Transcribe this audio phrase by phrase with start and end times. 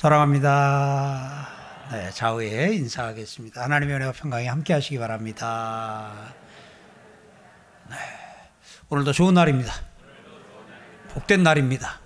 [0.00, 1.48] 사랑합니다.
[1.92, 3.62] 네, 좌우에 인사하겠습니다.
[3.62, 6.32] 하나님의 은혜와 평강이 함께 하시기 바랍니다.
[7.90, 7.96] 네,
[8.88, 9.74] 오늘도 좋은 날입니다.
[11.10, 12.00] 복된 날입니다.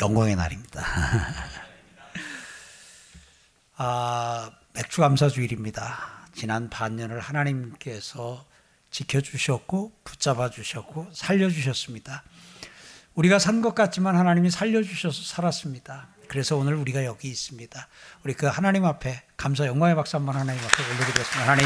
[0.00, 0.82] 영광의 날입니다.
[3.76, 6.26] 아, 맥주 감사 주일입니다.
[6.34, 8.44] 지난 반년을 하나님께서
[8.90, 12.24] 지켜주셨고 붙잡아 주셨고 살려 주셨습니다.
[13.18, 16.06] 우리가 산 것 같지만 하나님이 살려주셔서 살았습니다.
[16.28, 17.88] 그래서 오늘 우리가 여기 있습니다.
[18.22, 21.42] 우리 그 하나님 앞에 감사 영광의 박수 한번 하나님 앞에 올려드리겠습니다.
[21.42, 21.64] 하나님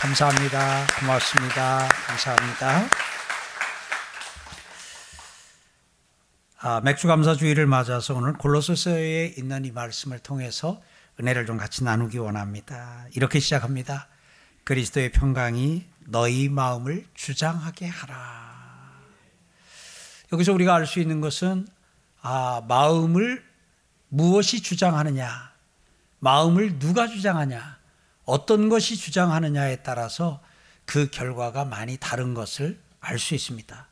[0.00, 0.86] 감사합니다.
[0.98, 1.88] 고맙습니다.
[2.08, 2.88] 감사합니다.
[6.60, 10.82] 아, 맥주 감사 주일을 맞아서 오늘 골로새서에 있는 이 말씀을 통해서
[11.20, 13.04] 은혜를 좀 같이 나누기 원합니다.
[13.14, 14.08] 이렇게 시작합니다.
[14.64, 18.47] 그리스도의 평강이 너희 마음을 주장하게 하라.
[20.32, 21.66] 여기서 우리가 알 수 있는 것은
[22.20, 23.44] 아, 마음을
[24.08, 25.52] 무엇이 주장하느냐,
[26.18, 27.78] 마음을 누가 주장하냐,
[28.24, 30.42] 어떤 것이 주장하느냐에 따라서
[30.84, 33.86] 그 결과가 많이 다른 것을 알 수 있습니다.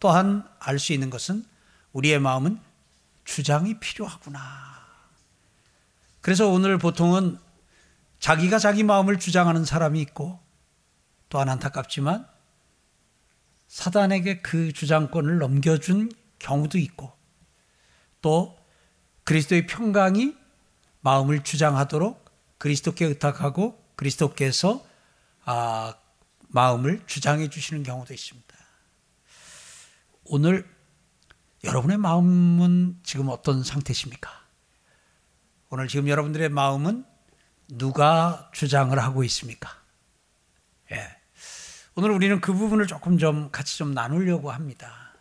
[0.00, 1.44] 또한 알 수 있는 것은
[1.92, 2.60] 우리의 마음은
[3.24, 4.40] 주장이 필요하구나.
[6.20, 7.38] 그래서 오늘 보통은
[8.18, 10.40] 자기가 자기 마음을 주장하는 사람이 있고
[11.28, 12.26] 또한 안타깝지만
[13.76, 17.12] 사단에게 그 주장권을 넘겨준 경우도 있고
[18.22, 18.58] 또
[19.24, 20.34] 그리스도의 평강이
[21.02, 22.24] 마음을 주장하도록
[22.56, 24.82] 그리스도께 의탁하고 그리스도께서
[25.44, 25.94] 아,
[26.48, 28.56] 마음을 주장해 주시는 경우도 있습니다.
[30.24, 30.66] 오늘
[31.62, 34.30] 여러분의 마음은 지금 어떤 상태십니까?
[35.68, 37.04] 오늘 지금 여러분들의 마음은
[37.68, 39.68] 누가 주장을 하고 있습니까?
[40.92, 41.15] 예.
[41.98, 45.14] 오늘 우리는 그 부분을 조금 좀 같이 좀 나누려고 합니다.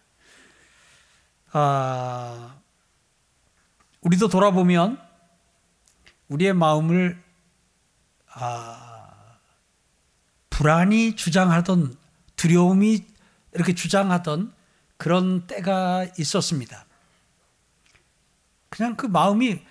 [1.54, 2.58] 아,
[4.02, 5.02] 우리도 돌아보면
[6.28, 7.18] 우리의 마음을
[8.34, 9.38] 아,
[10.50, 11.96] 불안이 주장하던
[12.36, 13.06] 두려움이
[13.54, 14.54] 이렇게 주장하던
[14.98, 16.86] 그런 때가 있었습니다.
[18.68, 19.62] 그냥 그 마음이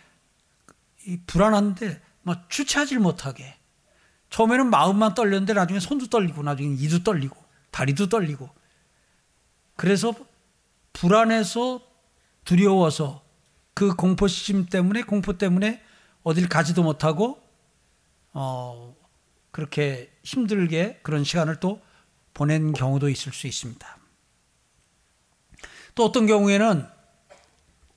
[1.26, 3.58] 불안한데 막 주체하지 못하게
[4.34, 7.36] 처음에는 마음만 떨렸는데 나중에 손도 떨리고 나중에 이도 떨리고
[7.70, 8.50] 다리도 떨리고
[9.76, 10.12] 그래서
[10.92, 11.80] 불안해서
[12.44, 13.22] 두려워서
[13.74, 15.80] 그 공포심 때문에 공포 때문에
[16.24, 17.40] 어딜 가지도 못하고
[18.32, 18.96] 어
[19.52, 21.80] 그렇게 힘들게 그런 시간을 또
[22.32, 23.98] 보낸 경우도 있을 수 있습니다.
[25.94, 26.84] 또 어떤 경우에는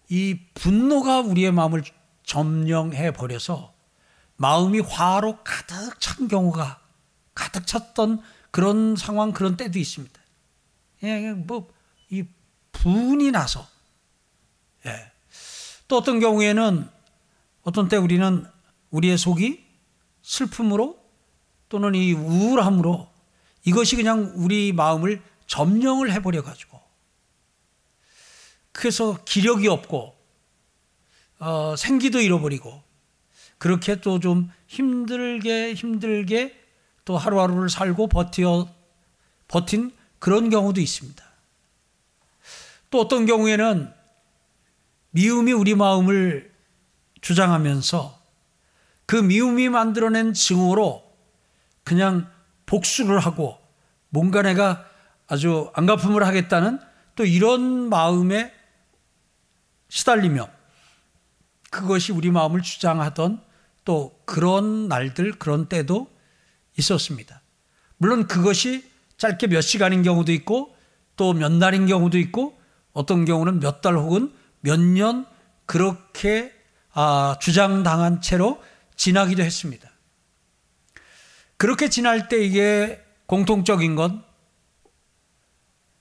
[0.09, 1.81] 이 분노가 우리의 마음을
[2.22, 3.74] 점령해 버려서
[4.38, 6.80] 마음이 화로 가득 찬 경우가
[7.36, 8.22] 가득 찼던
[8.52, 10.20] 그런 상황, 그런 때도 있습니다.
[11.03, 11.72] 예, 뭐,
[12.09, 12.24] 이
[12.72, 13.68] 분이 나서,
[14.86, 15.12] 예.
[15.88, 16.90] 또 어떤 경우에는
[17.64, 18.46] 어떤 때 우리는
[18.92, 19.66] 우리의 속이
[20.22, 20.98] 슬픔으로
[21.69, 23.09] 또는 이 우울함으로
[23.66, 26.80] 이것이 그냥 우리 마음을 점령을 해버려 가지고
[28.72, 30.16] 그래서 기력이 없고
[31.40, 32.87] 어, 생기도 잃어버리고
[33.57, 36.56] 그렇게 또 좀 힘들게 힘들게
[37.06, 38.68] 또 하루하루를 살고 버티어
[39.47, 41.23] 버틴 그런 경우도 있습니다.
[42.90, 43.94] 또 어떤 경우에는
[45.12, 46.53] 미움이 우리 마음을
[47.22, 48.18] 주장하면서
[49.06, 51.03] 그 미움이 만들어낸 증오로
[51.84, 52.29] 그냥
[52.66, 53.57] 복수를 하고
[54.09, 54.85] 뭔가 내가
[55.28, 56.79] 아주 안갚음을 하겠다는
[57.16, 58.53] 또 이런 마음에
[59.88, 60.50] 시달리며
[61.69, 63.47] 그것이 우리 마음을 주장하던
[63.88, 66.14] 또 그런 날들, 그런 때도
[66.78, 67.42] 있었습니다.
[67.96, 68.84] 물론 그것이
[69.18, 70.75] 짧게 몇 시간인 경우도 있고
[71.16, 72.59] 또 몇 날인 경우도 있고
[72.92, 75.25] 어떤 경우는 몇 달 혹은 몇 년
[75.66, 76.54] 그렇게
[76.92, 78.62] 아, 주장당한 채로
[78.98, 79.89] 지나기도 했습니다.
[81.56, 84.22] 그렇게 지날 때 이게 공통적인 건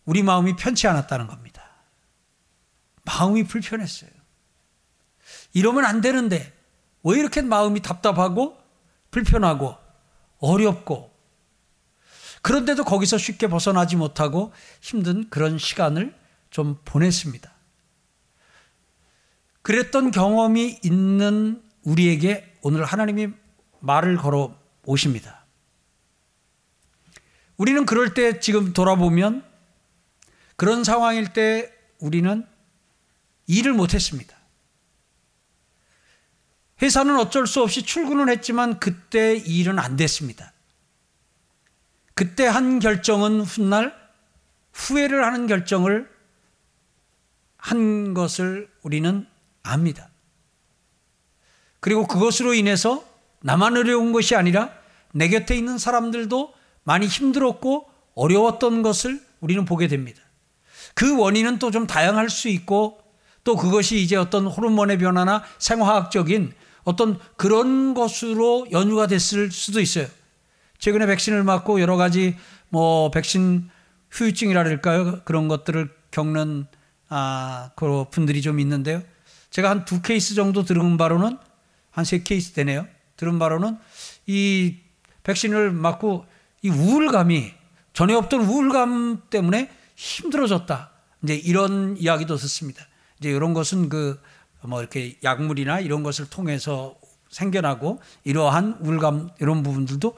[0.07, 1.63] 우리 마음이 편치 않았다는 겁니다.
[3.05, 4.11] 마음이 불편했어요.
[5.53, 6.56] 이러면 안 되는데
[7.07, 8.59] 왜 이렇게 마음이 답답하고
[9.13, 9.77] 불편하고
[10.39, 11.15] 어렵고
[12.43, 16.15] 그런데도 거기서 쉽게 벗어나지 못하고 힘든 그런 시간을
[16.51, 17.53] 좀 보냈습니다.
[19.63, 23.29] 그랬던 경험이 있는 우리에게 오늘 하나님이
[23.81, 25.45] 말을 걸어 오십니다.
[27.57, 29.45] 우리는 그럴 때 지금 돌아보면
[30.57, 32.45] 그런 상황일 때 우리는
[33.47, 34.36] 일을 못했습니다.
[36.83, 40.53] 회사는 어쩔 수 없이 출근을 했지만 그때 일은 안 됐습니다.
[42.15, 43.95] 그때 한 결정은 훗날
[44.73, 46.09] 후회를 하는 결정을
[47.57, 49.27] 한 것을 우리는
[49.63, 50.11] 압니다.
[51.81, 53.05] 그리고 그것으로 인해서
[53.41, 54.71] 나만 어려운 것이 아니라
[55.13, 60.21] 내 곁에 있는 사람들도 많이 힘들었고 어려웠던 것을 우리는 보게 됩니다.
[60.95, 63.01] 그 원인은 또 좀 다양할 수 있고
[63.45, 66.53] 또 그것이 이제 어떤 호르몬의 변화나 생화학적인
[66.87, 70.07] 어떤 그런 것으로 연유가 됐을 수도 있어요.
[70.79, 72.37] 최근에 백신을 맞고 여러 가지
[72.69, 73.69] 뭐 백신
[74.11, 75.23] 후유증이랄까요?
[75.25, 76.67] 그런 것들을 겪는
[77.09, 79.03] 아, 그 분들이 좀 있는데요.
[79.51, 81.37] 제가 한 두 케이스 정도 들은 바로는
[81.91, 82.87] 한 세 케이스 되네요.
[83.17, 83.79] 들은 바로는
[84.27, 84.77] 이
[85.25, 86.25] 백신을 맞고
[86.63, 87.53] 이 우울감이
[87.95, 90.91] 전에 없던 우울감 때문에 힘들어졌다.
[91.25, 92.87] 이제 이런 이야기도 듣습니다.
[93.19, 94.21] 이제 이런 것은 그
[94.67, 96.97] 뭐 이렇게 약물이나 이런 것을 통해서
[97.31, 100.17] 생겨나고 이러한 우울감 이런 부분들도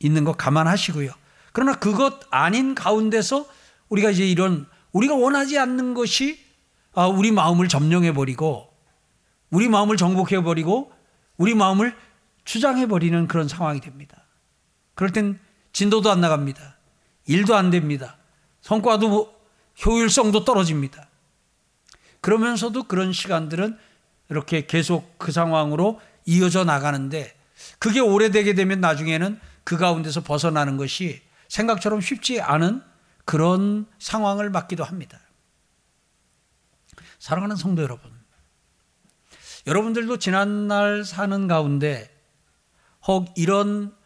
[0.00, 1.10] 있는 거 감안하시고요.
[1.52, 3.46] 그러나 그것 아닌 가운데서
[3.88, 6.44] 우리가 이제 이런 우리가 원하지 않는 것이
[6.92, 8.72] 아, 우리 마음을 점령해 버리고
[9.50, 10.92] 우리 마음을 정복해 버리고
[11.36, 11.94] 우리 마음을
[12.44, 14.24] 주장해 버리는 그런 상황이 됩니다.
[14.94, 15.38] 그럴 땐
[15.72, 16.78] 진도도 안 나갑니다.
[17.26, 18.16] 일도 안 됩니다.
[18.60, 19.36] 성과도 뭐
[19.84, 21.08] 효율성도 떨어집니다.
[22.20, 23.78] 그러면서도 그런 시간들은
[24.28, 27.36] 이렇게 계속 그 상황으로 이어져 나가는데
[27.78, 32.82] 그게 오래되게 되면 나중에는 그 가운데서 벗어나는 것이 생각처럼 쉽지 않은
[33.24, 35.18] 그런 상황을 맞기도 합니다.
[37.18, 38.12] 사랑하는 성도 여러분,
[39.66, 42.14] 여러분들도 지난날 사는 가운데
[43.06, 43.96] 혹 이런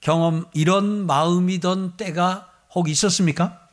[0.00, 3.68] 경험, 이런 마음이던 때가 혹 있었습니까?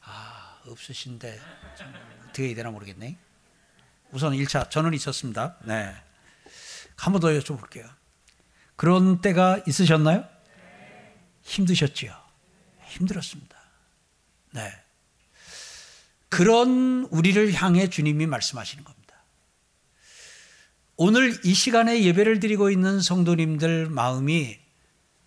[0.00, 1.40] 아, 없으신데
[2.28, 3.16] 어떻게 해야 되나 모르겠네.
[4.12, 5.56] 우선 1차 저는 있었습니다.
[5.64, 5.94] 네.
[6.96, 7.88] 한 번 더 여쭤볼게요.
[8.76, 10.24] 그런 때가 있으셨나요?
[11.42, 12.14] 힘드셨지요?
[12.86, 13.56] 힘들었습니다.
[14.52, 14.72] 네.
[16.28, 19.16] 그런 우리를 향해 주님이 말씀하시는 겁니다.
[20.96, 24.58] 오늘 이 시간에 예배를 드리고 있는 성도님들 마음이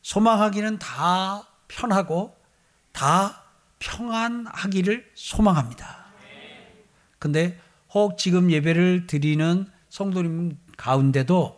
[0.01, 2.37] 소망하기는 다 편하고
[2.93, 3.43] 다
[3.79, 6.05] 평안하기를 소망합니다.
[7.19, 7.59] 근데
[7.95, 11.57] 혹 지금 예배를 드리는 성도님 가운데도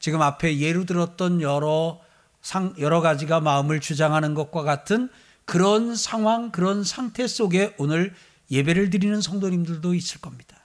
[0.00, 2.00] 지금 앞에 예로 들었던 여러
[2.40, 5.10] 상, 여러 가지가 마음을 주장하는 것과 같은
[5.44, 8.14] 그런 상황, 그런 상태 속에 오늘
[8.50, 10.56] 예배를 드리는 성도님들도 있을 겁니다.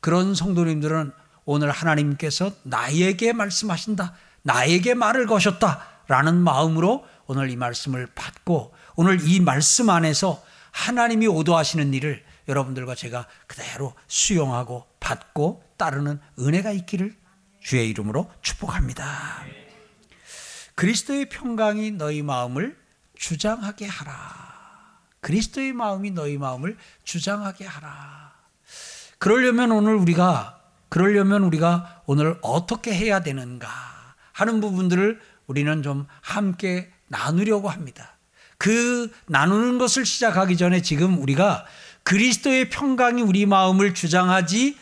[0.00, 1.12] 그런 성도님들은
[1.44, 4.14] 오늘 하나님께서 나에게 말씀하신다.
[4.42, 5.86] 나에게 말을 거셨다.
[6.08, 13.26] 라는 마음으로 오늘 이 말씀을 받고 오늘 이 말씀 안에서 하나님이 오도하시는 일을 여러분들과 제가
[13.46, 17.16] 그대로 수용하고 받고 따르는 은혜가 있기를
[17.60, 19.44] 주의 이름으로 축복합니다.
[20.74, 22.76] 그리스도의 평강이 너희 마음을
[23.16, 24.10] 주장하게 하라.
[25.20, 28.32] 그리스도의 마음이 너희 마음을 주장하게 하라.
[29.18, 33.68] 그러려면 오늘 우리가 그러려면 우리가 오늘 어떻게 해야 되는가
[34.32, 38.16] 하는 부분들을 우리는 좀 함께 나누려고 합니다.
[38.56, 41.64] 그 나누는 것을 시작하기 전에 지금 우리가
[42.10, 44.76] 그리스도의 평강이 우리 마음을 주장하지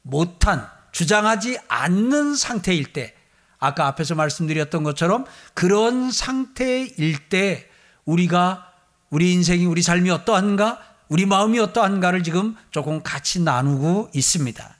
[0.00, 3.14] 못한, 주장하지 않는 상태일 때,
[3.58, 7.68] 아까 앞에서 말씀드렸던 것처럼 그런 상태일 때
[8.06, 8.72] 우리가
[9.10, 14.76] 우리 인생이 우리 삶이 어떠한가, 우리 마음이 어떠한가를 지금 조금 같이 나누고 있습니다.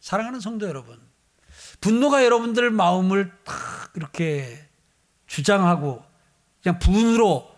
[0.00, 0.98] 사랑하는 성도 여러분,
[1.80, 4.68] 분노가 여러분들 마음을 탁 이렇게
[5.28, 6.04] 주장하고
[6.64, 7.55] 그냥 분으로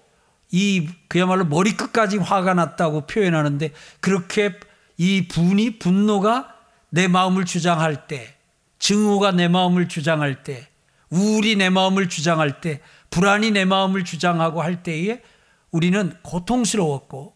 [0.50, 4.58] 이 그야말로 머리끝까지 화가 났다고 표현하는데 그렇게
[4.96, 6.54] 이 분이 분노가
[6.90, 8.34] 내 마음을 주장할 때
[8.78, 10.68] 증오가 내 마음을 주장할 때
[11.10, 15.22] 우울이 내 마음을 주장할 때 불안이 내 마음을 주장하고 할 때에
[15.70, 17.34] 우리는 고통스러웠고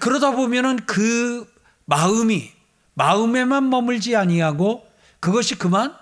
[0.00, 1.46] 그러다 보면은 그
[1.84, 2.50] 마음이
[2.94, 4.86] 마음에만 머물지 아니하고
[5.20, 5.94] 그것이 그만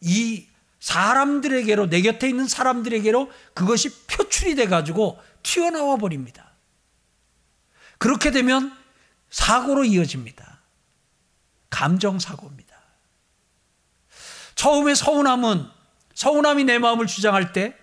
[0.00, 0.46] 이
[0.80, 6.52] 사람들에게로 내 곁에 있는 사람들에게로 그것이 표출이 돼 가지고 튀어나와 버립니다.
[7.98, 8.76] 그렇게 되면
[9.30, 10.60] 사고로 이어집니다.
[11.70, 12.76] 감정 사고입니다.
[14.54, 15.66] 처음에 서운함은
[16.14, 17.76] 서운함이 내 마음을 주장할 때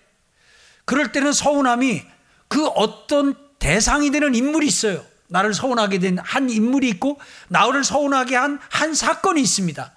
[0.84, 2.02] 그럴 때는 서운함이
[2.48, 5.04] 그 어떤 대상이 되는 인물이 있어요.
[5.28, 9.92] 나를 서운하게 된 한 인물이 있고 나를 서운하게 한 한 사건이 있습니다.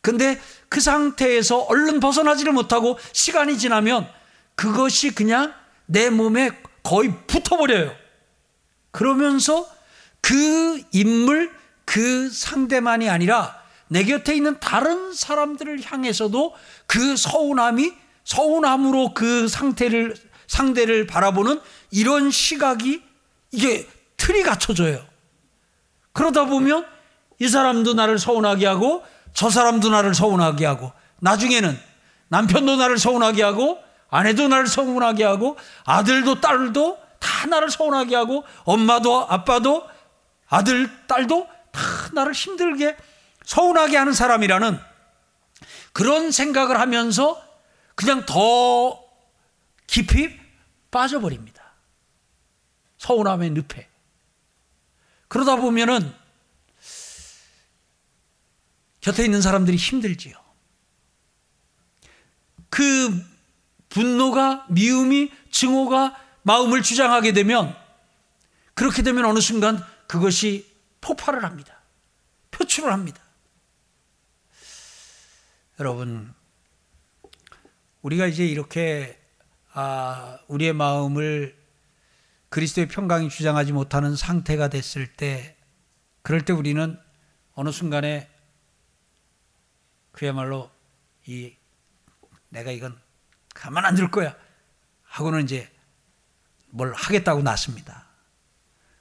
[0.00, 0.40] 근데
[0.72, 4.08] 그 상태에서 얼른 벗어나지를 못하고 시간이 지나면
[4.54, 5.52] 그것이 그냥
[5.84, 6.50] 내 몸에
[6.82, 7.94] 거의 붙어버려요.
[8.90, 9.68] 그러면서
[10.22, 11.52] 그 인물,
[11.84, 13.54] 그 상대만이 아니라
[13.88, 16.54] 내 곁에 있는 다른 사람들을 향해서도
[16.86, 17.92] 그 서운함이
[18.24, 20.14] 서운함으로 그 상태를
[20.46, 21.60] 상대를 바라보는
[21.90, 23.02] 이런 시각이
[23.50, 23.86] 이게
[24.16, 25.04] 틀이 갖춰져요.
[26.14, 26.86] 그러다 보면
[27.40, 31.78] 이 사람도 나를 서운하게 하고 저 사람도 나를 서운하게 하고 나중에는
[32.28, 39.26] 남편도 나를 서운하게 하고 아내도 나를 서운하게 하고 아들도 딸도 다 나를 서운하게 하고 엄마도
[39.28, 39.88] 아빠도
[40.48, 41.80] 아들 딸도 다
[42.12, 42.96] 나를 힘들게
[43.44, 44.78] 서운하게 하는 사람이라는
[45.92, 47.42] 그런 생각을 하면서
[47.94, 49.02] 그냥 더
[49.86, 50.38] 깊이
[50.90, 51.62] 빠져버립니다.
[52.98, 53.88] 서운함의 늪에.
[55.28, 56.14] 그러다 보면은
[59.02, 60.34] 곁에 있는 사람들이 힘들지요.
[62.70, 63.22] 그
[63.90, 67.76] 분노가, 미움이, 증오가 마음을 주장하게 되면
[68.74, 70.66] 그렇게 되면 어느 순간 그것이
[71.02, 71.82] 폭발을 합니다.
[72.50, 73.20] 표출을 합니다.
[75.78, 76.32] 여러분,
[78.00, 79.18] 우리가 이제 이렇게
[79.74, 81.56] 아, 우리의 마음을
[82.50, 85.56] 그리스도의 평강이 주장하지 못하는 상태가 됐을 때,
[86.20, 86.98] 그럴 때 우리는
[87.54, 88.31] 어느 순간에
[90.12, 90.70] 그야말로
[91.26, 91.54] 이
[92.48, 93.00] 내가 이건
[93.54, 94.34] 가만 안 둘 거야
[95.04, 95.70] 하고는 이제
[96.68, 98.06] 뭘 하겠다고 났습니다.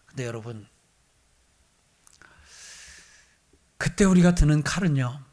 [0.06, 0.68] 근데 여러분,
[3.77, 5.24] 그때 우리가 드는 칼은요,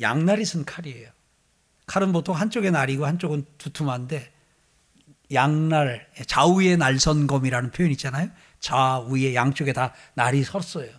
[0.00, 1.10] 양날이 쓴 칼이에요.
[1.86, 4.34] 칼은 보통 한쪽에 날이고 한쪽은 두툼한데,
[5.32, 8.30] 양날, 좌우의 날선검이라는 표현 있잖아요.
[8.58, 10.90] 좌우에 양쪽에 다 날이 섰어요.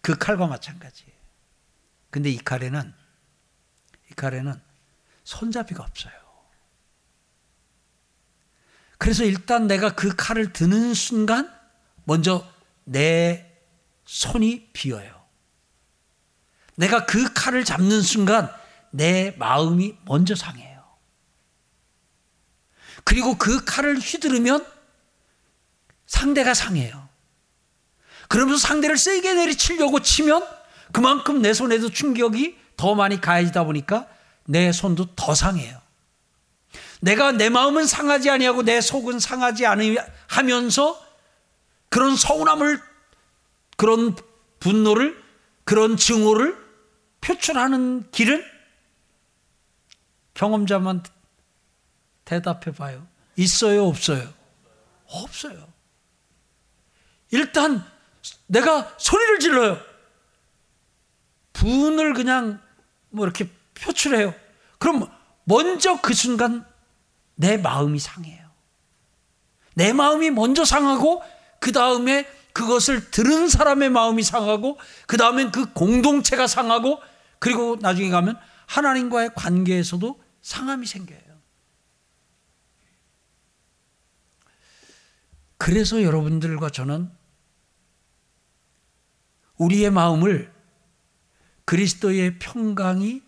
[0.00, 1.15] 그 칼과 마찬가지예요.
[2.16, 2.94] 근데 이 칼에는,
[4.10, 4.58] 이 칼에는
[5.24, 6.14] 손잡이가 없어요.
[8.96, 11.54] 그래서 일단 내가 그 칼을 드는 순간
[12.04, 12.50] 먼저
[12.84, 13.54] 내
[14.06, 15.26] 손이 비어요.
[16.76, 18.50] 내가 그 칼을 잡는 순간
[18.92, 20.82] 내 마음이 먼저 상해요.
[23.04, 24.66] 그리고 그 칼을 휘두르면
[26.06, 27.10] 상대가 상해요.
[28.28, 30.55] 그러면서 상대를 세게 내리치려고 치면
[30.92, 34.06] 그만큼 내 손에도 충격이 더 많이 가해지다 보니까
[34.44, 35.80] 내 손도 더 상해요.
[37.00, 41.00] 내가 내 마음은 상하지 아니하고 내 속은 상하지 않으면서
[41.88, 42.80] 그런 서운함을
[43.76, 44.16] 그런
[44.60, 45.22] 분노를
[45.64, 46.56] 그런 증오를
[47.20, 48.44] 표출하는 길은
[50.34, 51.02] 경험자만
[52.24, 53.06] 대답해 봐요.
[53.36, 54.32] 있어요, 없어요?
[55.06, 55.66] 없어요.
[57.30, 57.84] 일단
[58.46, 59.80] 내가 소리를 질러요.
[61.66, 62.60] 분을 그냥
[63.10, 64.32] 뭐 이렇게 표출해요.
[64.78, 65.10] 그럼
[65.44, 66.64] 먼저 그 순간
[67.34, 68.46] 내 마음이 상해요.
[69.74, 71.22] 내 마음이 먼저 상하고
[71.60, 77.00] 그 다음에 그것을 들은 사람의 마음이 상하고 그 다음엔 그 공동체가 상하고
[77.38, 81.20] 그리고 나중에 가면 하나님과의 관계에서도 상함이 생겨요.
[85.58, 87.10] 그래서 여러분들과 저는
[89.56, 90.55] 우리의 마음을
[91.66, 93.22] 그리스도의 평강이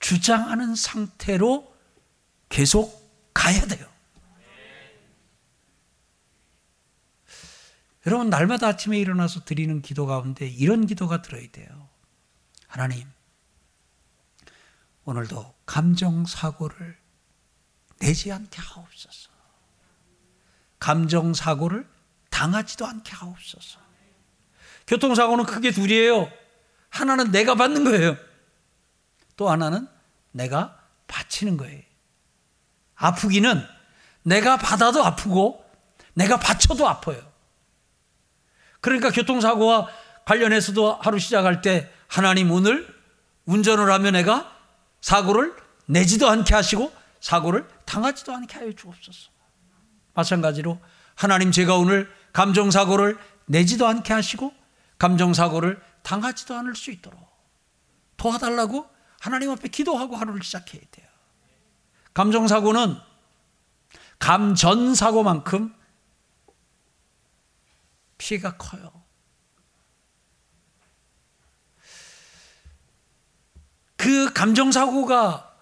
[0.00, 1.74] 주장하는 상태로
[2.48, 3.86] 계속 가야 돼요.
[8.06, 11.88] 여러분, 날마다 아침에 일어나서 드리는 기도 가운데 이런 기도가 들어야 돼요.
[12.66, 13.08] 하나님,
[15.04, 16.96] 오늘도 감정사고를
[17.98, 19.30] 내지 않게 하옵소서.
[20.78, 21.88] 감정사고를
[22.30, 23.80] 당하지도 않게 하옵소서.
[24.86, 26.30] 교통사고는 크게 둘이에요.
[26.96, 28.16] 하나는 내가 받는 거예요.
[29.36, 29.86] 또 하나는
[30.32, 31.82] 내가 바치는 거예요.
[32.94, 33.62] 아프기는
[34.22, 35.64] 내가 받아도 아프고
[36.14, 37.20] 내가 바쳐도 아파요.
[38.80, 39.88] 그러니까 교통사고와
[40.24, 42.86] 관련해서도 하루 시작할 때 하나님 오늘
[43.44, 44.52] 운전을 하면 내가
[45.00, 45.54] 사고를
[45.86, 49.30] 내지도 않게 하시고 사고를 당하지도 않게 하여 주옵소서.
[50.14, 50.80] 마찬가지로
[51.14, 54.52] 하나님 제가 오늘 감정사고를 내지도 않게 하시고
[54.98, 57.20] 감정사고를 당하지도 않을 수 있도록
[58.16, 61.08] 도와달라고 하나님 앞에 기도하고 하루를 시작해야 돼요.
[62.14, 62.96] 감정사고는
[64.20, 65.74] 감전사고만큼
[68.18, 69.02] 피해가 커요.
[73.96, 75.56] 그 감정사고가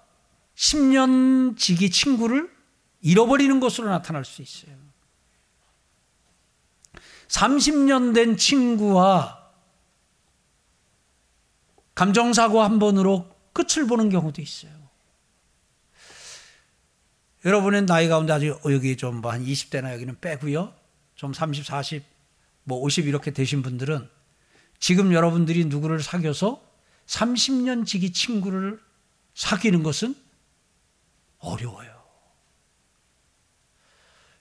[0.57, 2.55] 10년 지기 친구를
[3.01, 4.77] 잃어버리는 것으로 나타날 수 있어요.
[7.29, 9.44] 30년 된 친구와
[11.95, 14.73] 감정사고 한 번으로 끝을 보는 경우도 있어요.
[17.45, 20.73] 여러분의 나이 가운데 아주 여기 좀뭐한 20대나 여기는 빼고요.
[21.15, 22.03] 좀 30, 40,
[22.65, 24.09] 뭐 50 이렇게 되신 분들은
[24.79, 26.63] 지금 여러분들이 누구를 사귀어서
[27.07, 28.81] 30년 지기 친구를
[29.35, 30.15] 사귀는 것은
[31.39, 31.93] 어려워요.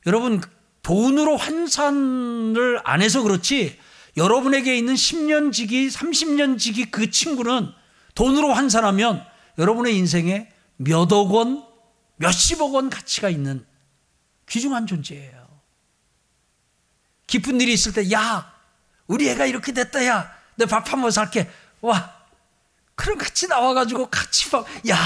[0.05, 0.41] 여러분,
[0.81, 3.79] 돈으로 환산을 안 해서 그렇지
[4.17, 7.71] 여러분에게 있는 10년 지기, 30년 지기 그 친구는
[8.15, 9.25] 돈으로 환산하면
[9.57, 11.63] 여러분의 인생에 몇억 원,
[12.17, 13.65] 몇십억 원 가치가 있는
[14.47, 15.43] 귀중한 존재예요.
[17.27, 18.53] 기쁜 일이 있을 때, 야,
[19.07, 21.49] 우리 애가 이렇게 됐다, 야, 내 밥 한 번 살게.
[21.81, 22.13] 와,
[22.95, 24.97] 그럼 같이 나와가지고 같이 밥, 야,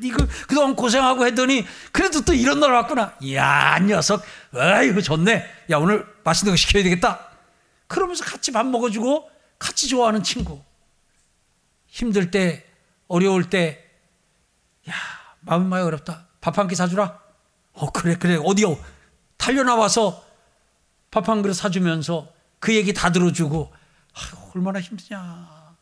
[0.00, 3.16] 니그 그동안 고생하고 했더니 그래도 또 이런 날 왔구나.
[3.32, 4.22] 야, 녀석,
[4.54, 5.44] 아이고 좋네.
[5.70, 7.26] 야, 오늘 맛있는 거 시켜야 되겠다.
[7.86, 10.62] 그러면서 같이 밥 먹어주고 같이 좋아하는 친구.
[11.86, 12.64] 힘들 때,
[13.08, 13.84] 어려울 때,
[14.88, 14.94] 야,
[15.40, 16.26] 마음이 많이 어렵다.
[16.40, 17.20] 밥 한 끼 사주라.
[17.72, 18.36] 어, 그래, 그래.
[18.42, 18.76] 어디요?
[19.36, 20.24] 달려나와서
[21.10, 23.72] 밥 한 그릇 사주면서 그 얘기 다 들어주고,
[24.14, 25.18] 아유, 얼마나 힘드냐.
[25.20, 25.76] 아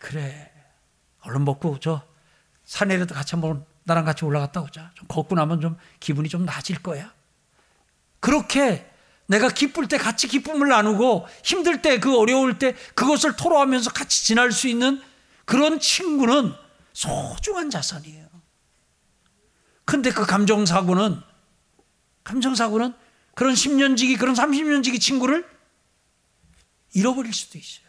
[0.00, 0.52] 그래.
[1.22, 2.02] 얼른 먹고, 저,
[2.64, 4.92] 산에라도 같이 한번 나랑 같이 올라갔다 오자.
[4.94, 7.12] 좀 걷고 나면 좀 기분이 좀 나아질 거야.
[8.20, 8.88] 그렇게
[9.26, 14.52] 내가 기쁠 때 같이 기쁨을 나누고 힘들 때 그 어려울 때 그것을 토로하면서 같이 지날
[14.52, 15.02] 수 있는
[15.44, 16.52] 그런 친구는
[16.92, 18.26] 소중한 자산이에요.
[19.84, 21.20] 근데 그 감정사고는,
[22.24, 22.94] 감정사고는
[23.34, 25.48] 그런 10년 지기, 그런 30년 지기 친구를
[26.92, 27.86] 잃어버릴 수도 있어요.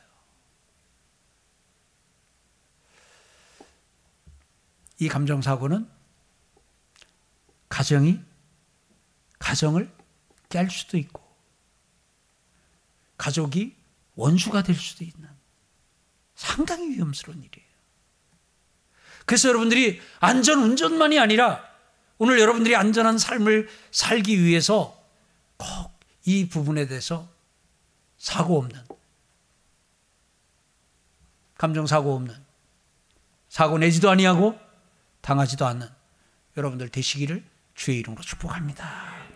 [5.00, 5.90] 이 감정사고는
[7.70, 8.20] 가정이,
[9.40, 9.92] 가정을
[10.50, 11.27] 깰 수도 있고,
[13.18, 13.76] 가족이
[14.16, 15.30] 원수가 될 수도 있는
[16.36, 17.68] 상당히 위험스러운 일이에요.
[19.26, 21.64] 그래서 여러분들이 안전 운전만이 아니라
[22.18, 24.98] 오늘 여러분들이 안전한 삶을 살기 위해서
[25.58, 25.98] 꼭
[26.28, 27.26] 이 부분에 대해서
[28.18, 28.84] 사고 없는
[31.58, 32.36] 감정 사고 없는
[33.48, 34.60] 사고 내지도 아니하고
[35.22, 35.88] 당하지도 않는
[36.58, 39.27] 여러분들 되시기를 주의 이름으로 축복합니다.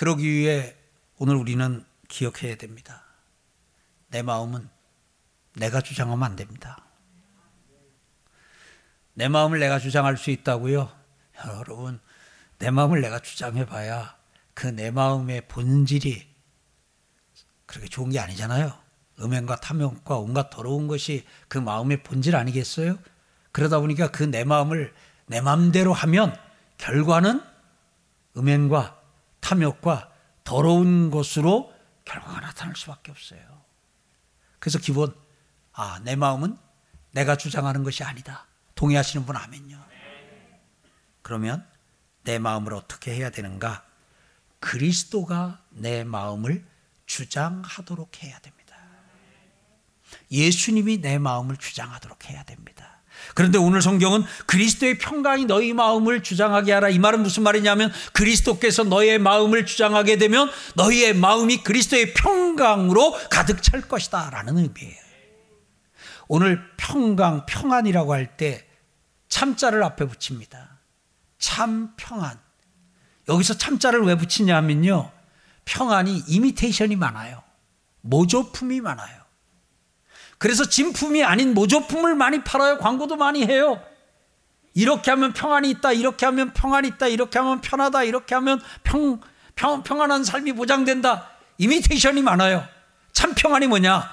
[0.00, 0.74] 그러기 위해
[1.18, 3.04] 오늘 우리는 기억해야 됩니다.
[4.08, 4.66] 내 마음은
[5.56, 6.82] 내가 주장하면 안 됩니다.
[9.12, 10.90] 내 마음을 내가 주장할 수 있다고요?
[11.48, 12.00] 여러분,
[12.58, 14.16] 내 마음을 내가 주장해 봐야
[14.54, 16.26] 그 내 마음의 본질이
[17.66, 18.72] 그렇게 좋은 게 아니잖아요.
[19.20, 22.96] 음행과 탐욕과 온갖 더러운 것이 그 마음의 본질 아니겠어요?
[23.52, 24.94] 그러다 보니까 그 내 마음을
[25.26, 26.34] 내 마음대로 하면
[26.78, 27.42] 결과는
[28.38, 28.99] 음행과
[29.40, 30.12] 탐욕과
[30.44, 31.72] 더러운 것으로
[32.04, 33.40] 결과가 나타날 수밖에 없어요.
[34.58, 35.14] 그래서 기본
[35.72, 36.58] 아, 내 마음은
[37.12, 38.46] 내가 주장하는 것이 아니다.
[38.74, 39.78] 동의하시는 분 아멘요.
[41.22, 41.66] 그러면
[42.22, 43.84] 내 마음을 어떻게 해야 되는가?
[44.58, 46.66] 그리스도가 내 마음을
[47.06, 48.76] 주장하도록 해야 됩니다.
[50.30, 52.99] 예수님이 내 마음을 주장하도록 해야 됩니다.
[53.34, 56.88] 그런데 오늘 성경은 그리스도의 평강이 너희 마음을 주장하게 하라.
[56.88, 63.82] 이 말은 무슨 말이냐면 그리스도께서 너의 마음을 주장하게 되면 너희의 마음이 그리스도의 평강으로 가득 찰
[63.82, 64.30] 것이다.
[64.30, 65.00] 라는 의미예요.
[66.28, 68.66] 오늘 평강, 평안이라고 할 때
[69.28, 70.80] 참자를 앞에 붙입니다.
[71.38, 72.38] 참 평안.
[73.28, 75.10] 여기서 참자를 왜 붙이냐면요.
[75.64, 77.42] 평안이 이미테이션이 많아요.
[78.02, 79.19] 모조품이 많아요.
[80.40, 82.78] 그래서 진품이 아닌 모조품을 많이 팔아요.
[82.78, 83.78] 광고도 많이 해요.
[84.72, 85.92] 이렇게 하면 평안이 있다.
[85.92, 87.08] 이렇게 하면 평안이 있다.
[87.08, 88.04] 이렇게 하면 편하다.
[88.04, 89.20] 이렇게 하면 평,
[89.54, 91.28] 평, 평안한 삶이 보장된다.
[91.58, 92.66] 이미테이션이 많아요.
[93.12, 94.10] 참 평안이 뭐냐?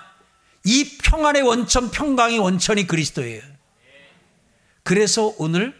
[0.65, 3.41] 이 평안의 원천, 평강의 원천이 그리스도예요.
[4.83, 5.73] 그래서 오늘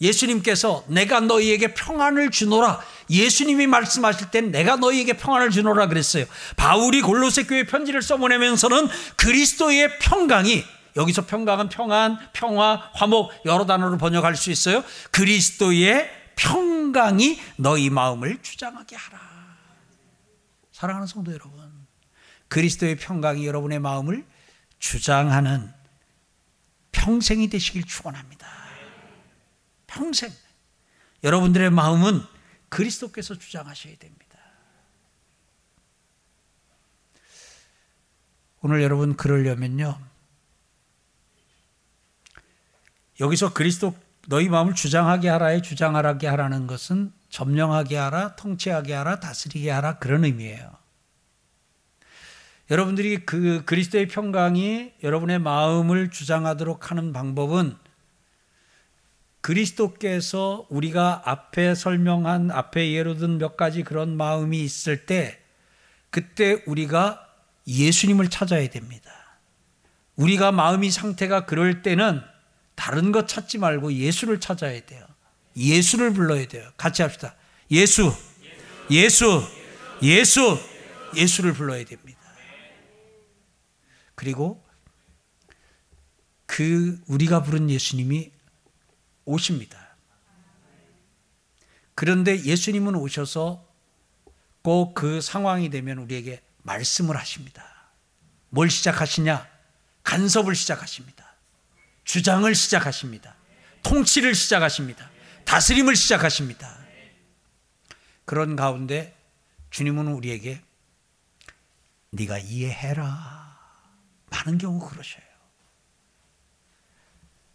[0.00, 2.80] 예수님께서 내가 너희에게 평안을 주노라.
[3.10, 6.24] 예수님이 말씀하실 땐 내가 너희에게 평안을 주노라 그랬어요.
[6.56, 10.64] 바울이 골로새 교회 편지를 써보내면서는 그리스도의 평강이
[10.96, 14.82] 여기서 평강은 평안, 평화, 화목 여러 단어로 번역할 수 있어요.
[15.12, 19.18] 그리스도의 평강이 너희 마음을 주장하게 하라.
[20.72, 21.86] 사랑하는 성도 여러분,
[22.48, 24.24] 그리스도의 평강이 여러분의 마음을
[24.78, 25.72] 주장하는
[26.92, 28.46] 평생이 되시길 축원합니다.
[29.86, 30.30] 평생
[31.24, 32.22] 여러분들의 마음은
[32.68, 34.38] 그리스도께서 주장하셔야 됩니다.
[38.60, 39.98] 오늘 여러분 그러려면요.
[43.20, 43.94] 여기서 그리스도
[44.26, 50.76] 너희 마음을 주장하게 하라에 주장하게 하라는 것은 점령하게 하라, 통치하게 하라, 다스리게 하라 그런 의미예요.
[52.70, 57.76] 여러분들이 그 그리스도의 평강이 여러분의 마음을 주장하도록 하는 방법은
[59.40, 65.38] 그리스도께서 우리가 앞에 설명한 앞에 예로 든 몇 가지 그런 마음이 있을 때
[66.10, 67.26] 그때 우리가
[67.66, 69.12] 예수님을 찾아야 됩니다.
[70.16, 72.20] 우리가 마음이 상태가 그럴 때는
[72.74, 75.06] 다른 것 찾지 말고 예수를 찾아야 돼요.
[75.56, 76.68] 예수를 불러야 돼요.
[76.76, 77.34] 같이 합시다.
[77.70, 78.12] 예수.
[78.90, 79.42] 예수,
[80.02, 80.58] 예수,
[81.14, 82.18] 예수를 불러야 됩니다.
[84.14, 84.64] 그리고
[86.46, 88.32] 그 우리가 부른 예수님이
[89.28, 89.96] 오십니다.
[91.94, 93.66] 그런데 예수님은 오셔서
[94.62, 97.64] 꼭 그 상황이 되면 우리에게 말씀을 하십니다.
[98.50, 99.48] 뭘 시작하시냐?
[100.02, 101.34] 간섭을 시작하십니다.
[102.04, 103.36] 주장을 시작하십니다.
[103.82, 105.10] 통치를 시작하십니다.
[105.44, 106.78] 다스림을 시작하십니다.
[108.24, 109.16] 그런 가운데
[109.70, 110.62] 주님은 우리에게
[112.10, 113.58] 네가 이해해라.
[114.30, 115.24] 많은 경우 그러셔요.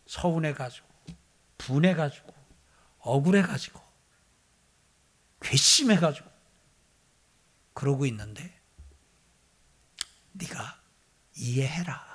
[0.07, 0.87] 서운해 가지고
[1.65, 2.33] 분해 가지고
[2.99, 3.81] 억울해 가지고
[5.41, 6.29] 괘씸해 가지고
[7.73, 8.61] 그러고 있는데
[10.33, 10.79] 네가
[11.35, 12.13] 이해해라.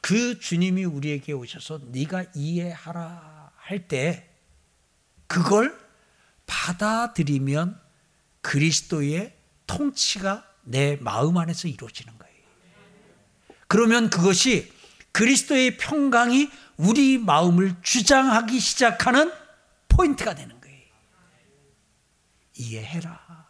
[0.00, 4.28] 그 주님이 우리에게 오셔서 네가 이해하라 할 때
[5.28, 5.78] 그걸
[6.46, 7.80] 받아들이면
[8.42, 9.34] 그리스도의
[9.66, 12.34] 통치가 내 마음 안에서 이루어지는 거예요.
[13.68, 14.70] 그러면 그것이
[15.12, 19.32] 그리스도의 평강이 우리 마음을 주장하기 시작하는
[19.88, 20.86] 포인트가 되는 거예요.
[22.54, 23.48] 이해해라.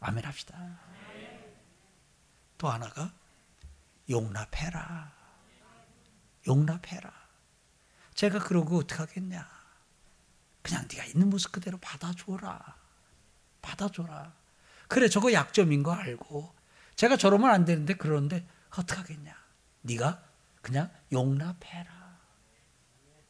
[0.00, 0.78] 아멘 합시다.
[2.56, 3.12] 또 하나가
[4.10, 5.12] 용납해라.
[6.46, 7.12] 용납해라.
[8.14, 9.48] 제가 그러고 어떡하겠냐.
[10.62, 12.76] 그냥 네가 있는 모습 그대로 받아줘라.
[13.62, 14.32] 받아줘라.
[14.88, 16.54] 그래 저거 약점인 거 알고
[16.96, 19.34] 제가 저러면 안 되는데 그러는데 어떡하겠냐.
[19.82, 20.22] 네가
[20.62, 21.97] 그냥 용납해라.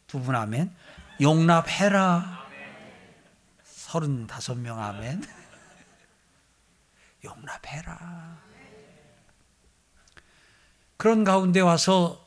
[0.08, 0.74] 두 분 아멘.
[1.20, 2.48] 용납해라.
[3.62, 5.22] 서른다섯 명 아멘.
[7.24, 8.38] 용납해라.
[10.96, 12.26] 그런 가운데 와서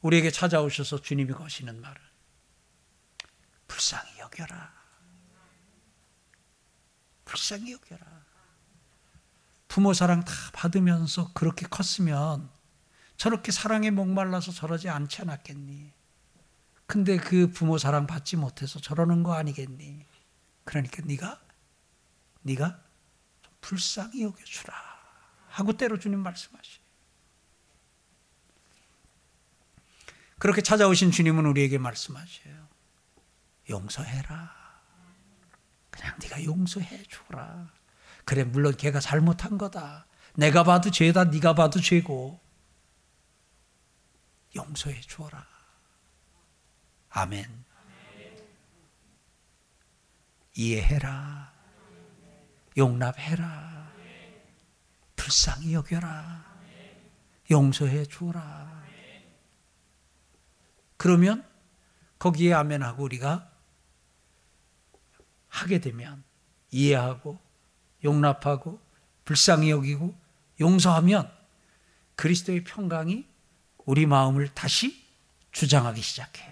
[0.00, 2.00] 우리에게 찾아오셔서 주님이 거시는 말은
[3.68, 4.72] 불쌍히 여겨라.
[7.26, 8.06] 불쌍히 여겨라.
[9.68, 12.50] 부모 사랑 다 받으면서 그렇게 컸으면
[13.16, 15.92] 저렇게 사랑에 목말라서 저러지 않지 않았겠니?
[16.92, 20.04] 근데 그 부모 사랑 받지 못해서 저러는 거 아니겠니?
[20.64, 21.40] 그러니까 네가
[22.42, 22.82] 네가
[23.62, 24.74] 불쌍히 여겨주라
[25.48, 26.80] 하고 때로 주님 말씀하시.
[30.38, 32.68] 그렇게 찾아오신 주님은 우리에게 말씀하셔요.
[33.70, 34.54] 용서해라.
[35.90, 37.72] 그냥 네가 용서해 주라.
[38.26, 40.04] 그래 물론 걔가 잘못한 거다.
[40.34, 41.24] 내가 봐도 죄다.
[41.24, 42.38] 네가 봐도 죄고.
[44.54, 45.61] 용서해 주어라.
[47.12, 47.64] 아멘.
[50.54, 51.52] 이해해라.
[52.76, 53.92] 용납해라.
[55.16, 56.44] 불쌍히 여겨라.
[57.50, 58.82] 용서해 주어라.
[60.96, 61.46] 그러면
[62.18, 63.50] 거기에 아멘하고 우리가
[65.48, 66.24] 하게 되면
[66.70, 67.38] 이해하고
[68.04, 68.80] 용납하고
[69.24, 70.18] 불쌍히 여기고
[70.60, 71.30] 용서하면
[72.16, 73.26] 그리스도의 평강이
[73.84, 75.04] 우리 마음을 다시
[75.50, 76.51] 주장하기 시작해요.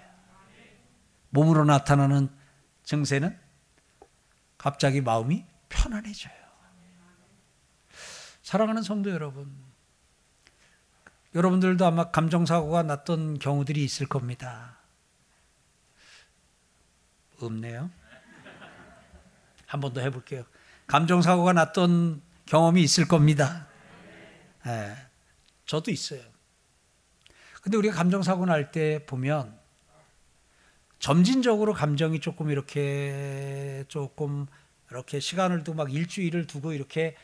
[1.31, 2.29] 몸으로 나타나는
[2.85, 3.39] 증세는
[4.59, 6.35] 갑자기 마음이 편안해져요.
[8.43, 9.55] 사랑하는 성도 여러분,
[11.35, 14.77] 여러분들도 아마 감정사고가 났던 경우들이 있을 겁니다.
[17.41, 17.91] 없네요.
[19.67, 20.45] 한 번 더 해볼게요.
[20.89, 23.69] 감정사고가 났던 경험이 있을 겁니다.
[24.67, 24.97] 네,
[25.65, 26.21] 저도 있어요.
[27.63, 29.60] 근데 우리가 감정사고 날 때 보면
[31.01, 34.47] 점진적으로 감정이 조금 이렇게 조금
[34.91, 37.17] 이렇게 시간을 두고 막 일주일을 두고 이렇게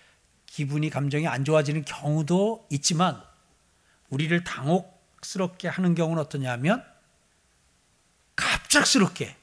[0.46, 3.22] 기분이 감정이 안 좋아지는 경우도 있지만
[4.08, 6.82] 우리를 당혹스럽게 하는 경우는 어떠냐면
[8.34, 9.36] 갑작스럽게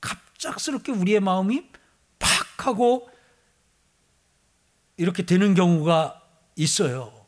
[0.00, 1.70] 갑작스럽게 우리의 마음이
[2.18, 3.10] 팍 하고
[4.98, 6.22] 이렇게 되는 경우가
[6.56, 7.21] 있어요.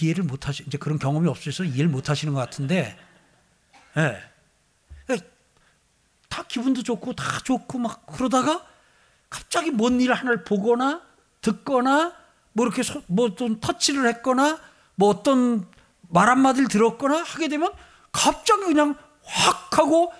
[0.00, 2.96] 이해를 못 하시, 이제 그런 경험이 없어서 이해를 못 하시는 것 같은데,
[3.96, 4.18] 예.
[5.08, 5.18] 네.
[6.28, 8.64] 다 기분도 좋고, 다 좋고, 막 그러다가
[9.30, 11.02] 갑자기 뭔 일 하나를 보거나,
[11.40, 12.14] 듣거나,
[12.52, 14.58] 뭐 이렇게 뭐좀 터치를 했거나,
[14.96, 15.68] 뭐 어떤
[16.08, 17.72] 말 한마디를 들었거나 하게 되면
[18.12, 20.12] 갑자기 그냥 확 하고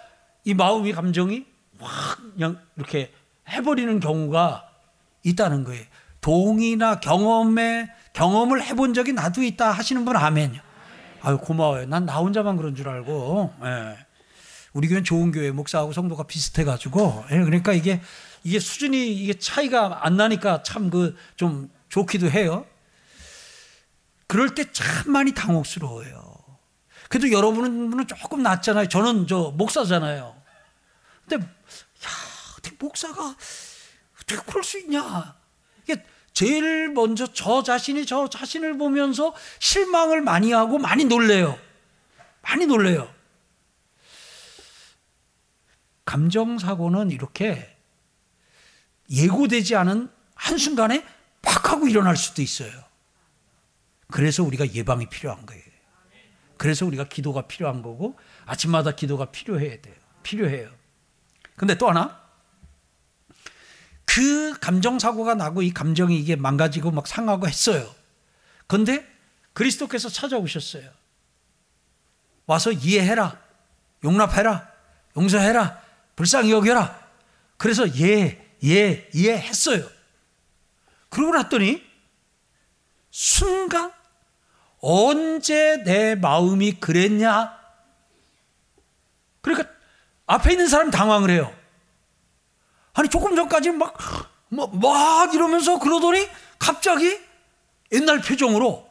[0.45, 1.47] 이 마음의 감정이
[1.79, 3.13] 확 그냥 이렇게
[3.49, 4.69] 해버리는 경우가
[5.23, 5.85] 있다는 거예요.
[6.21, 10.61] 동이나 경험에 경험을 해본 적이 나도 있다 하시는 분 아멘요.
[11.21, 11.87] 아유 고마워요.
[11.87, 13.53] 난 나 혼자만 그런 줄 알고.
[13.65, 13.99] 예.
[14.73, 17.39] 우리 교회는 좋은 교회 목사하고 성도가 비슷해가지고 예.
[17.43, 18.01] 그러니까 이게
[18.43, 22.67] 이게 수준이 이게 차이가 안 나니까 참 그 좀 좋기도 해요.
[24.27, 26.35] 그럴 때 참 많이 당혹스러워요.
[27.09, 28.89] 그래도 여러분은 조금 낫잖아요.
[28.89, 30.35] 저는 저 목사잖아요.
[31.29, 31.51] 근데 야,
[32.79, 33.35] 목사가
[34.17, 35.35] 어떻게 그럴 수 있냐?
[35.85, 36.03] 이게
[36.35, 41.57] 제일 먼저 저 자신이 저 자신을 보면서 실망을 많이 하고 많이 놀래요.
[42.43, 43.13] 많이 놀래요.
[46.05, 47.75] 감정 사고는 이렇게
[49.11, 51.07] 예고되지 않은 한순간에
[51.41, 52.73] 팍 하고 일어날 수도 있어요.
[54.09, 55.63] 그래서 우리가 예방이 필요한 거예요.
[56.59, 59.95] 그래서 우리가 기도가 필요한 거고 아침마다 기도가 필요해야 돼요.
[60.25, 60.71] 필요해요.
[61.57, 62.24] 근데 또 하나
[64.15, 67.93] 그 감정 사고가 나고 이 감정이 이게 망가지고 막 상하고 했어요.
[68.69, 69.05] 근데
[69.55, 70.89] 그리스도께서 찾아오셨어요.
[72.47, 73.37] 와서 이해해라.
[74.05, 74.71] 용납해라.
[75.17, 75.83] 용서해라.
[76.15, 76.97] 불쌍히 여겨라.
[77.57, 79.85] 그래서 예, 예, 이해했어요.
[81.09, 81.85] 그러고 났더니
[83.11, 83.93] 순간
[84.79, 87.53] 언제 내 마음이 그랬냐?
[89.41, 89.69] 그러니까
[90.27, 91.64] 앞에 있는 사람 당황을 해요.
[92.95, 93.97] 아니 조금 전까지 막,
[94.49, 96.27] 막, 뭐, 막 이러면서 그러더니
[96.59, 97.19] 갑자기
[97.93, 98.89] 옛날 표정으로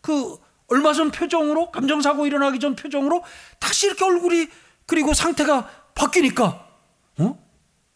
[0.00, 0.38] 그
[0.68, 3.24] 얼마 전 표정으로 감정 사고 일어나기 전 표정으로
[3.58, 4.48] 다시 이렇게 얼굴이
[4.86, 6.68] 그리고 상태가 바뀌니까
[7.18, 7.38] 어?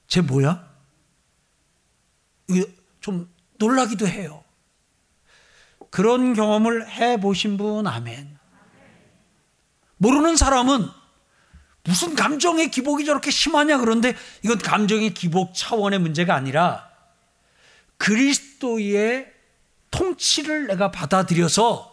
[0.09, 0.69] 쟤 뭐야?
[3.01, 4.43] 좀 놀라기도 해요.
[5.91, 8.39] 그런 경험을 해 보신 분 아멘.
[9.99, 10.89] 모르는 사람은
[11.85, 16.89] 무슨 감정의 기복이 저렇게 심하냐 그런데 이건 감정의 기복 차원의 문제가 아니라
[17.97, 19.33] 그리스도의
[19.91, 21.91] 통치를 내가 받아들여서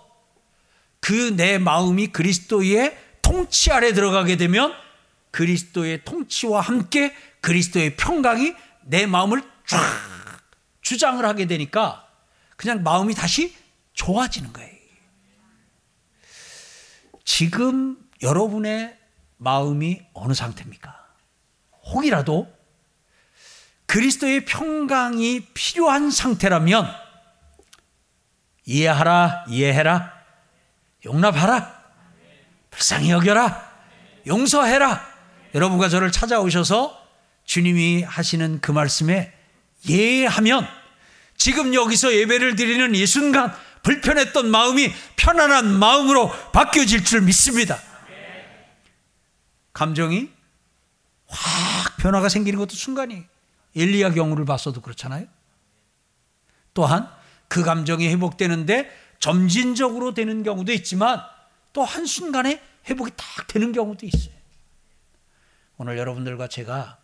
[1.00, 4.74] 그 내 마음이 그리스도의 통치 아래 들어가게 되면
[5.32, 9.80] 그리스도의 통치와 함께 그리스도의 평강이 내 마음을 쫙
[10.82, 12.08] 주장을 하게 되니까
[12.56, 13.56] 그냥 마음이 다시
[13.94, 14.78] 좋아지는 거예요.
[17.24, 18.98] 지금 여러분의
[19.38, 20.96] 마음이 어느 상태입니까?
[21.86, 22.52] 혹이라도
[23.86, 26.94] 그리스도의 평강이 필요한 상태라면
[28.66, 30.14] 이해하라, 이해해라,
[31.06, 31.78] 용납하라,
[32.70, 33.66] 불쌍히 여겨라,
[34.28, 35.02] 용서해라.
[35.56, 37.02] 여러분과 저를 찾아오셔서
[37.46, 39.34] 주님이 하시는 그 말씀에
[39.90, 40.68] 예하면
[41.38, 47.80] 지금 여기서 예배를 드리는 이 순간 불편했던 마음이 편안한 마음으로 바뀌어질 줄 믿습니다.
[49.78, 50.32] 감정이
[51.28, 53.24] 확 변화가 생기는 것도 순간이
[53.76, 55.28] 엘리야 경우를 봤어도 그렇잖아요.
[56.74, 57.08] 또한
[57.48, 61.22] 그 감정이 회복되는데 점진적으로 되는 경우도 있지만
[61.74, 62.60] 또 한순간에
[62.90, 64.34] 회복이 딱 되는 경우도 있어요.
[65.78, 66.98] 오늘 여러분들과 제가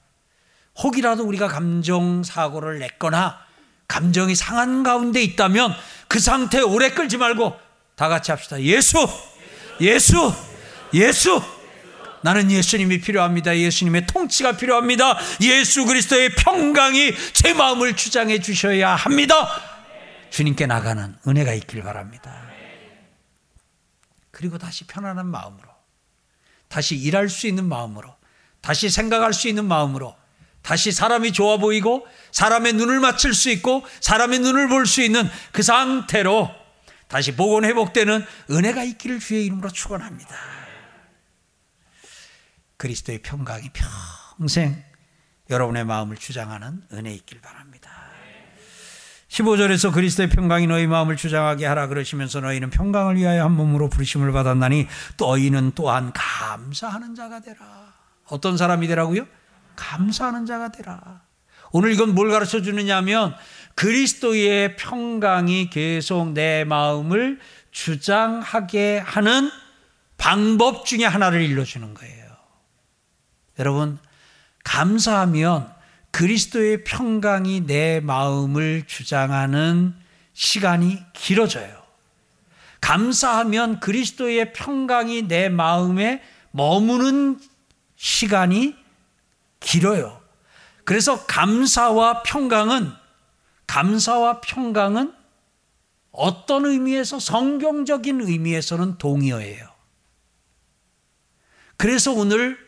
[0.81, 3.37] 혹이라도 우리가 감정 사고를 냈거나
[3.87, 5.75] 감정이 상한 가운데 있다면
[6.07, 7.55] 그 상태 오래 끌지 말고
[7.93, 8.59] 다 같이 합시다.
[8.63, 8.97] 예수,
[9.79, 10.33] 예수,
[10.95, 11.52] 예수.
[12.23, 13.57] 나는 예수님이 필요합니다.
[13.57, 15.17] 예수님의 통치가 필요합니다.
[15.41, 19.49] 예수 그리스도의 평강이 제 마음을 주장해 주셔야 합니다.
[20.29, 22.41] 주님께 나가는 은혜가 있길 바랍니다.
[24.31, 25.69] 그리고 다시 편안한 마음으로,
[26.67, 28.15] 다시 일할 수 있는 마음으로,
[28.61, 30.15] 다시 생각할 수 있는 마음으로,
[30.63, 35.61] 다시 사람이 좋아 보이고, 사람의 눈을 맞출 수 있고, 사람의 눈을 볼 수 있는 그
[35.61, 36.49] 상태로
[37.07, 40.62] 다시 복원 회복되는 은혜가 있기를 주의 이름으로 축원합니다.
[42.83, 43.69] 그리스도의 평강이
[44.37, 44.83] 평생
[45.49, 47.89] 여러분의 마음을 주장하는 은혜 있길 바랍니다.
[49.29, 54.87] 15절에서 그리스도의 평강이 너희 마음을 주장하게 하라 그러시면서 너희는 평강을 위하여 한 몸으로 부르심을 받았나니
[55.17, 57.93] 너희는 또한 감사하는 자가 되라.
[58.27, 59.27] 어떤 사람이 되라고요?
[59.77, 61.21] 감사하는 자가 되라.
[61.71, 63.33] 오늘 이건 뭘 가르쳐 주느냐면
[63.75, 67.39] 그리스도의 평강이 계속 내 마음을
[67.71, 69.49] 주장하게 하는
[70.17, 72.22] 방법 중에 하나를 일러주는 거예요.
[73.59, 73.99] 여러분,
[74.63, 75.73] 감사하면
[76.11, 79.95] 그리스도의 평강이 내 마음을 주장하는
[80.33, 81.83] 시간이 길어져요.
[82.81, 87.39] 감사하면 그리스도의 평강이 내 마음에 머무는
[87.95, 88.75] 시간이
[89.59, 90.21] 길어요.
[90.83, 92.91] 그래서 감사와 평강은
[93.67, 95.13] 감사와 평강은
[96.11, 99.67] 어떤 의미에서 성경적인 의미에서는 동의어예요.
[101.77, 102.62] 그래서 오늘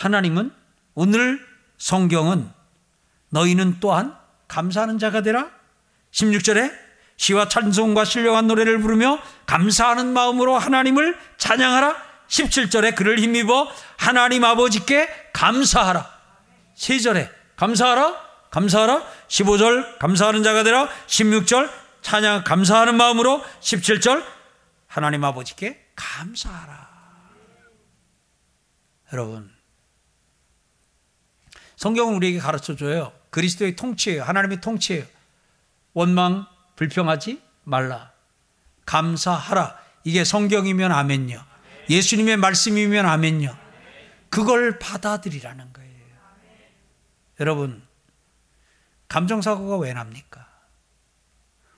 [0.00, 0.50] 하나님은
[0.94, 2.50] 오늘 성경은
[3.28, 4.16] 너희는 또한
[4.48, 5.50] 감사하는 자가 되라.
[6.10, 6.72] 16절에
[7.16, 11.96] 시와 찬송과 신령한 노래를 부르며 감사하는 마음으로 하나님을 찬양하라.
[12.28, 16.10] 17절에 그를 힘입어 하나님 아버지께 감사하라.
[16.76, 18.30] 3절에 감사하라.
[18.50, 19.04] 감사하라.
[19.28, 20.88] 15절 감사하는 자가 되라.
[21.08, 24.24] 16절 찬양 감사하는 마음으로 17절
[24.86, 26.88] 하나님 아버지께 감사하라.
[29.12, 29.59] 여러분,
[31.80, 33.10] 성경은 우리에게 가르쳐 줘요.
[33.30, 34.22] 그리스도의 통치예요.
[34.22, 35.02] 하나님의 통치예요.
[35.94, 38.12] 원망, 불평하지 말라.
[38.84, 39.78] 감사하라.
[40.04, 41.42] 이게 성경이면 아멘요.
[41.88, 43.56] 예수님의 말씀이면 아멘요.
[44.28, 45.90] 그걸 받아들이라는 거예요.
[47.40, 47.82] 여러분,
[49.08, 50.46] 감정사고가 왜 납니까?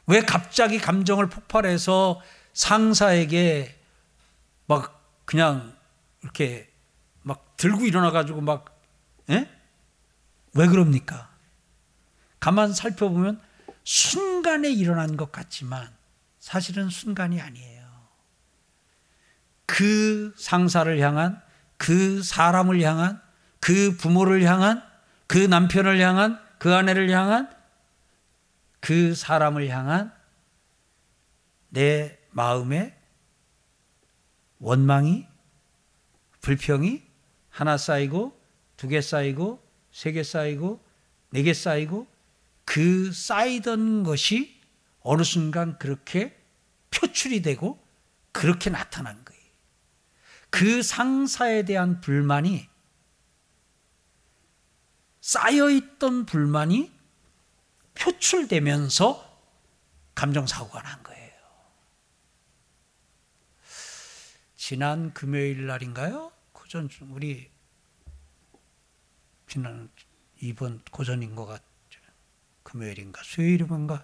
[0.09, 2.21] 왜 갑자기 감정을 폭발해서
[2.55, 3.79] 상사에게
[4.67, 5.77] 막 그냥
[6.25, 6.69] 이렇게
[7.23, 8.83] 막 들고 일어나가지고 막,
[9.31, 9.62] 에?
[10.55, 11.31] 왜 그럽니까?
[12.41, 13.41] 가만 살펴보면
[13.85, 15.91] 순간에 일어난 것 같지만
[16.39, 17.83] 사실은 순간이 아니에요.
[19.67, 21.41] 그 상사를 향한,
[21.79, 23.21] 그 사람을 향한,
[23.61, 24.83] 그 부모를 향한,
[25.27, 27.51] 그 남편을 향한, 그 아내를 향한,
[28.81, 30.13] 그 사람을 향한
[31.69, 32.99] 내 마음에
[34.59, 35.27] 원망이,
[36.41, 37.03] 불평이
[37.51, 38.39] 하나 쌓이고,
[38.77, 39.62] 두 개 쌓이고,
[39.93, 40.83] 세 개 쌓이고,
[41.31, 42.07] 네 개 쌓이고,
[42.65, 44.61] 그 쌓이던 것이
[45.01, 46.37] 어느 순간 그렇게
[46.91, 47.83] 표출이 되고
[48.33, 49.43] 그렇게 나타난 거예요.
[50.51, 52.69] 그 상사에 대한 불만이
[55.21, 56.93] 쌓여 있던 불만이
[57.95, 59.31] 표출되면서
[60.15, 61.33] 감정사고가 난 거예요.
[64.57, 66.33] 지난 금요일 날인가요?
[66.53, 67.51] 고전, 우리,
[69.53, 69.91] 지난
[70.41, 72.01] 이번 고전인 것 같죠.
[72.63, 74.03] 금요일인가, 수요일인가,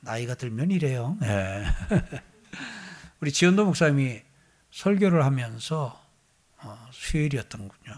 [0.00, 1.18] 나이가 들면 이래요.
[1.20, 1.66] 네.
[3.20, 4.22] 우리 지현도 목사님이
[4.70, 6.02] 설교를 하면서
[6.62, 7.92] 어, 수요일이었던군요.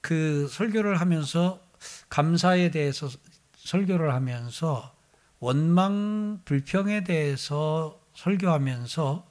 [0.00, 1.62] 그 설교를 하면서
[2.08, 3.10] 감사에 대해서
[3.58, 4.96] 설교를 하면서
[5.40, 9.26] 원망 불평에 대해서 설교하면서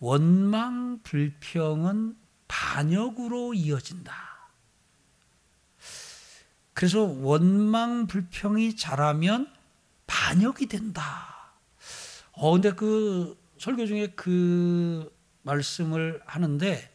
[0.00, 4.14] 원망 불평은 반역으로 이어진다.
[6.74, 9.52] 그래서 원망 불평이 자라면
[10.06, 11.52] 반역이 된다.
[12.32, 15.10] 어, 근데 그 설교 중에 그
[15.42, 16.94] 말씀을 하는데,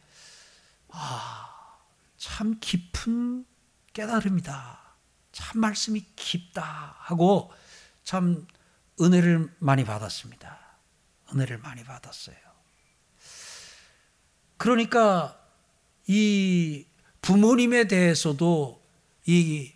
[0.88, 1.78] 아,
[2.16, 3.44] 참 깊은
[3.92, 4.80] 깨달음이다.
[5.32, 6.94] 참 말씀이 깊다.
[6.98, 7.52] 하고
[8.04, 8.46] 참
[9.00, 10.60] 은혜를 많이 받았습니다.
[11.32, 12.36] 은혜를 많이 받았어요.
[14.56, 15.41] 그러니까
[16.06, 16.86] 이
[17.20, 18.82] 부모님에 대해서도
[19.26, 19.72] 이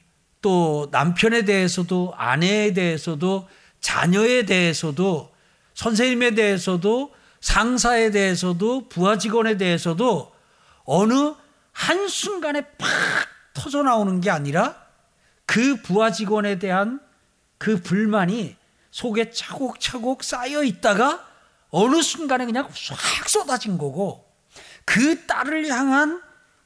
[0.47, 3.49] 또 남편에 대해서도 아내에 대해서도
[3.81, 5.33] 자녀에 대해서도
[5.75, 10.33] 선생님에 대해서도 상사에 대해서도 부하 직원에 대해서도
[10.85, 11.35] 어느
[11.73, 12.89] 한순간에 팍
[13.55, 14.77] 터져 나오는 게 아니라
[15.47, 17.01] 그 부하 직원에 대한
[17.59, 18.55] 그 불만이
[18.93, 21.27] 속에 차곡차곡 쌓여 있다가
[21.71, 24.26] 어느 순간에 그냥 확 쏟아진 거고
[24.87, 26.23] 그 딸을 향한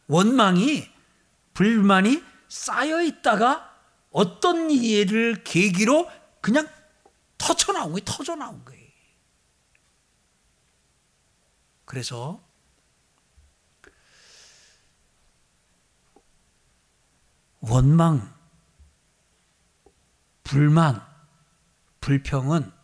[0.06, 0.88] 원망이
[1.54, 3.68] 불만이 쌓여 있다가
[4.10, 6.08] 어떤 일을 계기로
[6.40, 6.68] 그냥
[7.38, 8.04] 터져 나온 거예요.
[8.04, 8.80] 터져 나온 거예요.
[11.84, 12.48] 그래서
[17.60, 18.32] 원망,
[20.44, 21.04] 불만,
[22.00, 22.79] 불평은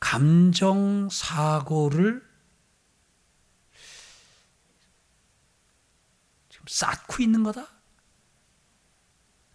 [0.00, 2.28] 감정 사고를
[6.48, 7.68] 지금 쌓고 있는 거다.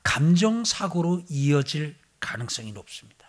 [0.04, 3.28] 감정 사고로 이어질 가능성이 높습니다.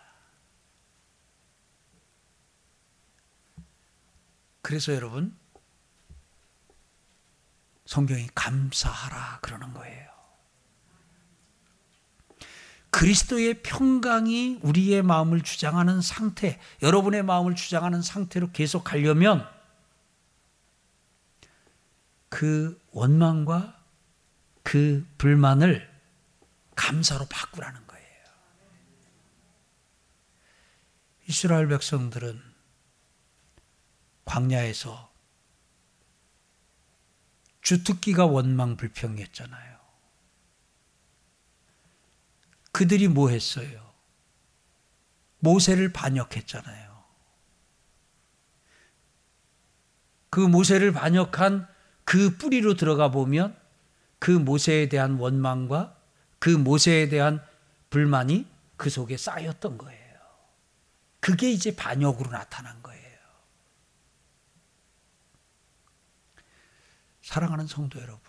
[4.63, 5.37] 그래서 여러분
[7.87, 10.16] 성경이 감사하라 그러는 거예요.
[12.97, 19.47] 그리스도의 평강이 우리의 마음을 주장하는 상태, 여러분의 마음을 주장하는 상태로 계속 가려면
[22.31, 23.79] 그 원망과
[24.63, 25.87] 그 불만을
[26.75, 28.07] 감사로 바꾸라는 거예요.
[31.29, 32.41] 이스라엘 백성들은
[34.25, 35.13] 광야에서
[37.61, 39.86] 주특기가 원망 불평이었잖아요.
[42.77, 43.91] 그들이 뭐 했어요?
[45.39, 47.05] 모세를 반역했잖아요.
[50.29, 51.67] 그 모세를 반역한
[52.05, 53.59] 그 뿌리로 들어가 보면
[54.19, 55.97] 그 모세에 대한 원망과
[56.39, 57.43] 그 모세에 대한
[57.89, 58.47] 불만이
[58.77, 60.21] 그 속에 쌓였던 거예요.
[61.21, 63.19] 그게 이제 반역으로 나타난 거예요.
[67.23, 68.26] 사랑하는 성도 여러분.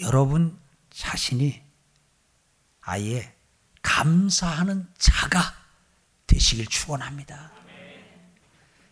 [0.00, 0.58] 여러분
[0.90, 1.62] 자신이
[2.80, 3.34] 아예
[3.82, 5.40] 감사하는 자가
[6.26, 7.52] 되시길 축원합니다.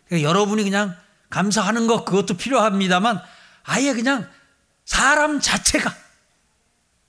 [0.07, 0.97] 그러니까 여러분이 그냥
[1.31, 3.21] 감사하는 것 그것도 필요합니다만
[3.65, 4.31] 아예 그냥
[4.85, 5.95] 사람 자체가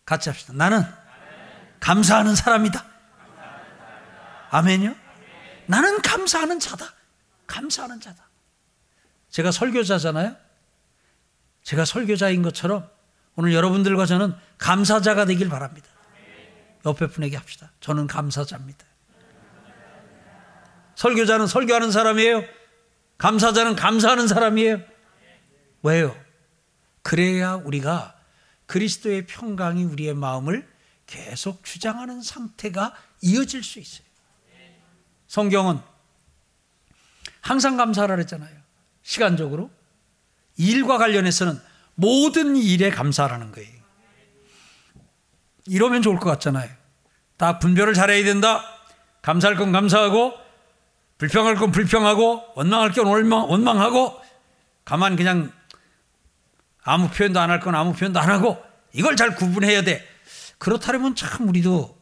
[0.05, 0.53] 같이 합시다.
[0.53, 0.83] 나는
[1.79, 2.85] 감사하는 사람이다.
[4.51, 4.95] 아멘요?
[5.67, 6.93] 나는 감사하는 자다.
[7.47, 8.29] 감사하는 자다.
[9.29, 10.35] 제가 설교자잖아요.
[11.63, 12.89] 제가 설교자인 것처럼
[13.35, 15.87] 오늘 여러분들과 저는 감사자가 되길 바랍니다.
[16.85, 17.71] 옆에 분에게 합시다.
[17.79, 18.85] 저는 감사자입니다.
[20.95, 22.43] 설교자는 설교하는 사람이에요.
[23.17, 24.81] 감사자는 감사하는 사람이에요.
[25.83, 26.15] 왜요?
[27.01, 28.15] 그래야 우리가
[28.65, 30.67] 그리스도의 평강이 우리의 마음을
[31.05, 34.05] 계속 주장하는 상태가 이어질 수 있어요.
[35.27, 35.79] 성경은
[37.41, 38.57] 항상 감사하라 그랬잖아요.
[39.03, 39.69] 시간적으로.
[40.57, 41.59] 일과 관련해서는
[41.95, 43.69] 모든 일에 감사하라는 거예요.
[45.67, 46.69] 이러면 좋을 것 같잖아요.
[47.37, 48.63] 딱 분별을 잘해야 된다.
[49.21, 50.33] 감사할 건 감사하고,
[51.17, 54.21] 불평할 건 불평하고, 원망할 건 원망, 원망하고,
[54.85, 55.51] 가만 그냥
[56.83, 58.61] 아무 표현도 안 할 건 아무 표현도 안 하고,
[58.93, 60.05] 이걸 잘 구분해야 돼.
[60.59, 61.97] 그렇다면 참 우리도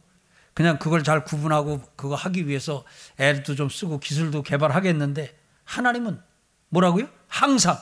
[0.53, 2.83] 그냥 그걸 잘 구분하고 그거 하기 위해서
[3.19, 6.21] 애도 좀 쓰고 기술도 개발하겠는데, 하나님은
[6.69, 7.07] 뭐라고요?
[7.27, 7.77] 항상.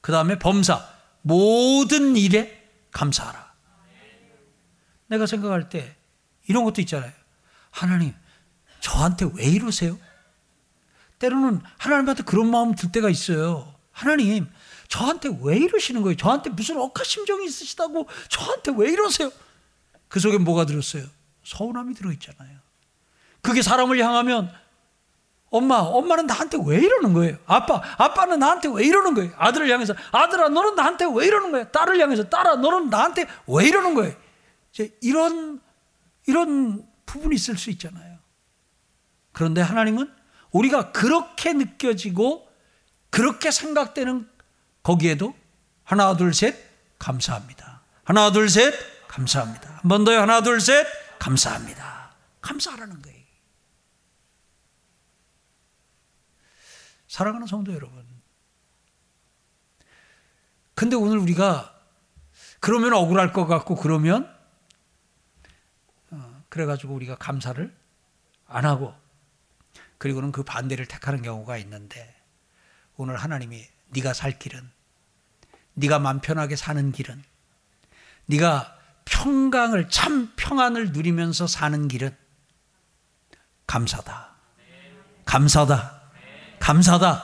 [0.00, 0.95] 그 다음에 범사.
[1.26, 3.52] 모든 일에 감사하라.
[5.08, 5.96] 내가 생각할 때
[6.46, 7.10] 이런 것도 있잖아요.
[7.70, 8.14] 하나님,
[8.78, 9.98] 저한테 왜 이러세요?
[11.18, 13.74] 때로는 하나님한테 그런 마음 들 때가 있어요.
[13.90, 14.46] 하나님,
[14.86, 16.16] 저한테 왜 이러시는 거예요?
[16.16, 19.32] 저한테 무슨 억하심정이 있으시다고 저한테 왜 이러세요?
[20.06, 21.06] 그 속에 뭐가 들었어요?
[21.42, 22.58] 서운함이 들어있잖아요.
[23.40, 24.52] 그게 사람을 향하면
[25.50, 27.36] 엄마, 엄마는 나한테 왜 이러는 거예요?
[27.46, 29.32] 아빠, 아빠는 나한테 왜 이러는 거예요?
[29.36, 31.68] 아들을 향해서 아들아, 너는 나한테 왜 이러는 거예요?
[31.70, 34.14] 딸을 향해서 딸아, 너는 나한테 왜 이러는 거예요?
[34.72, 35.60] 이제 이런
[36.26, 38.18] 이런 부분이 있을 수 있잖아요.
[39.32, 40.12] 그런데 하나님은
[40.50, 42.48] 우리가 그렇게 느껴지고
[43.10, 44.28] 그렇게 생각되는
[44.82, 45.34] 거기에도
[45.84, 46.56] 하나 둘 셋
[46.98, 47.82] 감사합니다.
[48.04, 48.74] 하나 둘 셋
[49.08, 49.80] 감사합니다.
[49.82, 50.20] 한 번 더요.
[50.20, 50.86] 하나 둘 셋
[51.18, 52.10] 감사합니다.
[52.40, 53.15] 감사하라는 거예요.
[57.16, 58.04] 사랑하는 성도 여러분.
[60.74, 61.74] 근데 오늘 우리가
[62.60, 64.30] 그러면 억울할 것 같고 그러면
[66.10, 67.74] 어, 그래가지고 우리가 감사를
[68.46, 68.94] 안 하고
[69.96, 72.14] 그리고는 그 반대를 택하는 경우가 있는데
[72.98, 74.70] 오늘 하나님이 네가 살 길은
[75.72, 77.24] 네가 맘 편하게 사는 길은
[78.26, 82.14] 네가 평강을 참 평안을 누리면서 사는 길은
[83.66, 84.36] 감사다.
[85.24, 85.95] 감사다.
[86.66, 87.22] 감사다.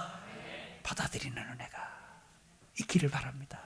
[0.85, 1.79] 받아들이는 은혜가
[2.79, 3.59] 있기를 바랍니다.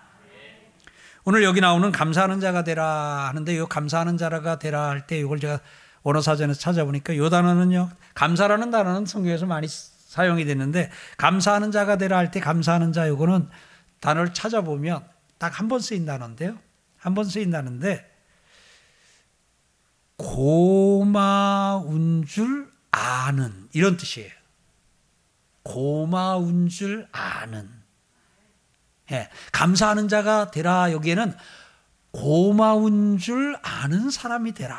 [1.24, 5.60] 오늘 여기 나오는 감사하는 자가 되라 하는데 요 감사하는 자가 되라 할 때 이걸 제가
[6.02, 12.30] 원어 사전에서 찾아보니까 요 단어는요 감사라는 단어는 성경에서 많이 사용이 됐는데 감사하는 자가 되라 할
[12.30, 13.50] 때 감사하는 자 요거는
[14.00, 15.06] 단어를 찾아보면
[15.38, 16.58] 딱 한 번 쓰인 단어인데요
[16.96, 18.10] 한 번 쓰인 단어인데
[20.16, 24.30] 고마운 줄 아는 이런 뜻이에요.
[25.66, 27.68] 고마운 줄 아는.
[29.10, 31.34] 예, 감사하는 자가 되라 여기에는
[32.12, 34.76] 고마운 줄 아는 사람이 되라.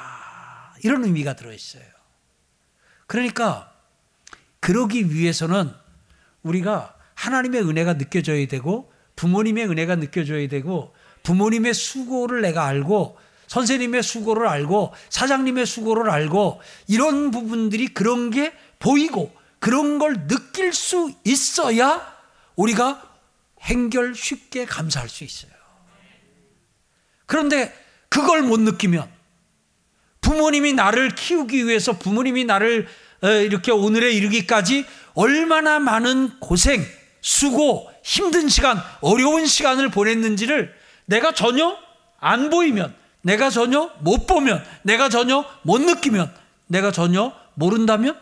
[0.84, 1.84] 이런 의미가 들어있어요.
[3.06, 3.74] 그러니까
[4.62, 5.74] 그러기 위해서는
[6.44, 13.18] 우리가 하나님의 은혜가 느껴져야 되고 부모님의 은혜가 느껴져야 되고 부모님의 수고를 내가 알고
[13.48, 21.12] 선생님의 수고를 알고 사장님의 수고를 알고 이런 부분들이 그런 게 보이고 그런 걸 느낄 수
[21.24, 22.16] 있어야
[22.56, 23.04] 우리가
[23.62, 25.52] 행결 쉽게 감사할 수 있어요.
[27.26, 27.74] 그런데
[28.10, 29.10] 그걸 못 느끼면
[30.22, 32.88] 부모님이 나를 키우기 위해서 부모님이 나를
[33.22, 34.86] 어, 이렇게 오늘에 이르기까지
[35.16, 36.86] 얼마나 많은 고생,
[37.22, 40.74] 수고, 힘든 시간, 어려운 시간을 보냈는지를
[41.06, 41.76] 내가 전혀
[42.20, 46.32] 안 보이면, 내가 전혀 못 보면, 내가 전혀 못 느끼면,
[46.68, 48.16] 내가 전혀 모른다면,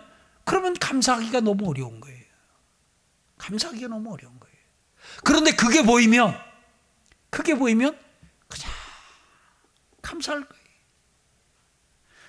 [0.45, 2.23] 그러면 감사하기가 너무 어려운 거예요.
[3.37, 4.55] 감사하기가 너무 어려운 거예요.
[5.23, 6.39] 그런데 그게 보이면,
[7.29, 7.99] 그게 보이면,
[8.47, 8.71] 그냥
[10.01, 10.65] 감사할 거예요.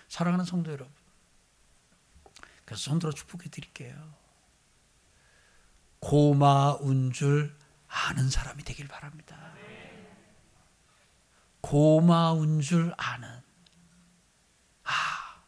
[0.09, 0.93] 사랑하는 성도 여러분.
[2.65, 4.15] 그래서 손들어 축복해 드릴게요.
[6.01, 7.57] 고마운 줄
[7.89, 9.55] 아는 사람이 되길 바랍니다.
[11.61, 13.29] 고마운 줄 아는.
[14.85, 15.43] 아,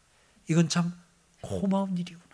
[0.49, 1.01] 이건 참
[1.41, 2.28] 고마운 일이구나.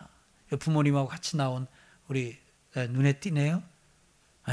[0.59, 1.67] 부모님하고 같이 나온
[2.09, 2.39] 우리
[2.75, 3.63] 눈에 띄네요.
[4.49, 4.53] 에,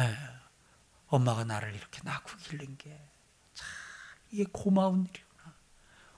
[1.08, 3.12] 엄마가 나를 이렇게 낳고 기른 게
[3.54, 3.68] 참
[4.32, 5.54] 이게 고마운 일이구나.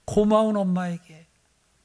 [0.05, 1.27] 고마운 엄마에게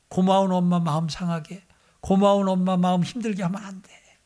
[0.09, 1.65] 고마운 엄마 마음 상하게,
[2.01, 4.19] 고마운 엄마 마음 힘들게 하면 안 돼.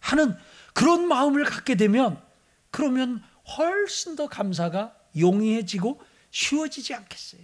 [0.00, 0.36] 하는
[0.74, 2.22] 그런 마음을 갖게 되면
[2.70, 3.22] 그러면
[3.56, 7.42] 훨씬 더 감사가 용이해지고 쉬워지지 않겠어요.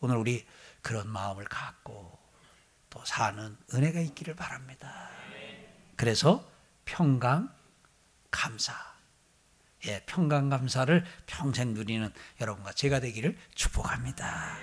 [0.00, 0.46] 오늘 우리
[0.80, 2.09] 그런 마음을 갖고
[2.90, 5.08] 또 사는 은혜가 있기를 바랍니다.
[5.96, 6.48] 그래서
[6.84, 7.52] 평강
[8.30, 8.74] 감사.
[9.86, 14.58] 예, 평강 감사를 평생 누리는 여러분과 제가 되기를 축복합니다.